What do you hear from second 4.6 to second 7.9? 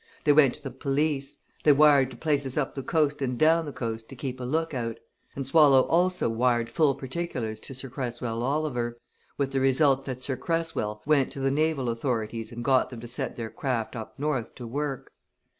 out and Swallow also wired full particulars to Sir